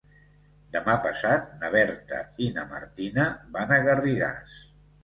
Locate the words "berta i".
1.75-2.51